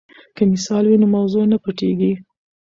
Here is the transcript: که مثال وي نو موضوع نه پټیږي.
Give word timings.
که 0.35 0.43
مثال 0.51 0.83
وي 0.87 0.97
نو 1.01 1.07
موضوع 1.15 1.43
نه 1.51 1.57
پټیږي. 1.63 2.13